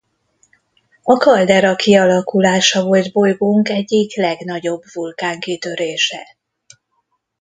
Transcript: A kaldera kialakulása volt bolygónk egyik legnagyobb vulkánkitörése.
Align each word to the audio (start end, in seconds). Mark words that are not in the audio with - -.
A 1.03 1.17
kaldera 1.17 1.75
kialakulása 1.75 2.83
volt 2.83 3.11
bolygónk 3.11 3.69
egyik 3.69 4.15
legnagyobb 4.15 4.81
vulkánkitörése. 4.93 6.37